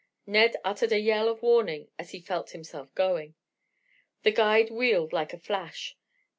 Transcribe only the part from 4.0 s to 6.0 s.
The guide wheeled like a flash.